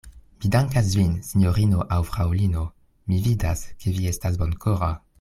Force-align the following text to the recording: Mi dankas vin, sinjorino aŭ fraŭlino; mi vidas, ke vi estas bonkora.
Mi 0.43 0.49
dankas 0.53 0.87
vin, 0.99 1.11
sinjorino 1.27 1.85
aŭ 1.97 1.99
fraŭlino; 2.09 2.65
mi 3.13 3.23
vidas, 3.29 3.63
ke 3.85 3.95
vi 3.99 4.13
estas 4.15 4.43
bonkora. 4.45 4.95